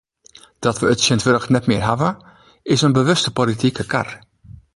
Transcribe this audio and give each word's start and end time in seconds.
Dat 0.65 0.77
we 0.79 0.85
it 0.93 0.99
tsjintwurdich 1.01 1.49
net 1.51 1.65
mear 1.69 1.85
hawwe, 1.89 2.09
is 2.73 2.83
in 2.87 2.95
bewuste 2.99 3.31
politike 3.39 3.83
kar. 3.91 4.07